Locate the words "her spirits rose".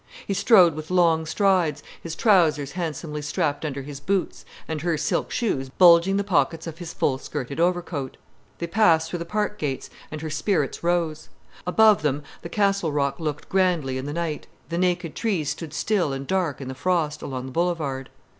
10.21-11.29